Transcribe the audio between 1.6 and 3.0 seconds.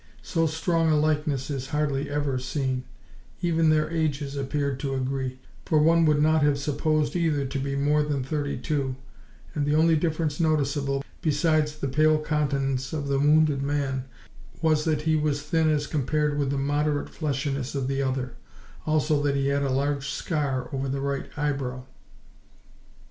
hardly ever seen;